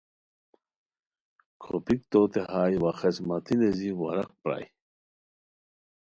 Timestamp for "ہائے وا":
2.51-2.91